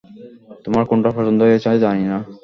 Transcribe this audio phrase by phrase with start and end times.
[0.65, 2.17] তোমার কোনটা পছন্দ হয়েছে জানি না।